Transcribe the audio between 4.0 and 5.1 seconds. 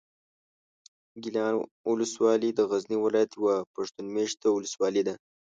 مېشته اولسوالي